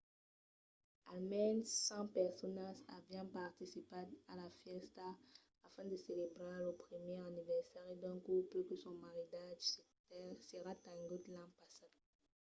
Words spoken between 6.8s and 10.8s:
primièr aniversari d’un couple que son maridatge s'èra